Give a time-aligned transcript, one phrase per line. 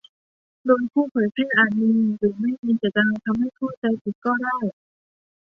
[0.65, 4.57] โดยผู้เผยแพร่อาจมีหรือไม่มีเจตนาทำให้เข้าใจผิดก็ได้